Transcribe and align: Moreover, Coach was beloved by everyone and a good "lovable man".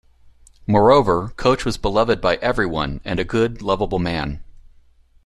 Moreover, 0.65 1.27
Coach 1.37 1.63
was 1.63 1.77
beloved 1.77 2.21
by 2.21 2.37
everyone 2.37 3.01
and 3.05 3.19
a 3.19 3.23
good 3.23 3.61
"lovable 3.61 3.99
man". 3.99 4.43